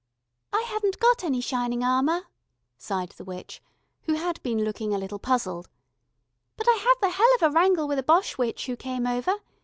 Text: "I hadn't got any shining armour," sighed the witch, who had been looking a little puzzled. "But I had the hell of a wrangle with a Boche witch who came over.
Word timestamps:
"I 0.51 0.61
hadn't 0.61 0.97
got 0.99 1.23
any 1.23 1.41
shining 1.41 1.83
armour," 1.83 2.21
sighed 2.75 3.09
the 3.11 3.23
witch, 3.23 3.61
who 4.05 4.13
had 4.13 4.41
been 4.41 4.63
looking 4.65 4.95
a 4.95 4.97
little 4.97 5.19
puzzled. 5.19 5.69
"But 6.57 6.67
I 6.67 6.73
had 6.77 6.95
the 7.01 7.09
hell 7.11 7.35
of 7.35 7.43
a 7.43 7.51
wrangle 7.51 7.87
with 7.87 7.99
a 7.99 8.01
Boche 8.01 8.35
witch 8.35 8.65
who 8.65 8.75
came 8.75 9.05
over. 9.05 9.35